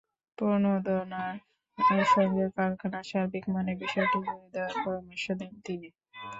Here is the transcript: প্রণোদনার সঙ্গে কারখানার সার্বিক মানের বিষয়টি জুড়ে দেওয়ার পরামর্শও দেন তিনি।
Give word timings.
প্রণোদনার 0.37 1.35
সঙ্গে 2.13 2.45
কারখানার 2.55 3.05
সার্বিক 3.05 3.45
মানের 3.53 3.77
বিষয়টি 3.83 4.17
জুড়ে 4.25 4.47
দেওয়ার 4.53 4.75
পরামর্শও 4.83 5.33
দেন 5.39 5.53
তিনি। 5.65 5.89